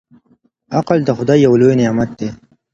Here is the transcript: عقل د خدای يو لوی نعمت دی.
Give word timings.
عقل 0.77 0.97
د 1.05 1.09
خدای 1.17 1.39
يو 1.45 1.53
لوی 1.61 1.75
نعمت 1.79 2.09
دی. 2.19 2.29